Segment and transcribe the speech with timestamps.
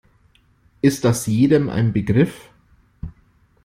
[0.81, 2.49] Ist das jedem ein Begriff?